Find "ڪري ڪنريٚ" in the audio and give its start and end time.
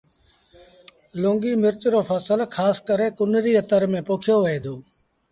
2.87-3.45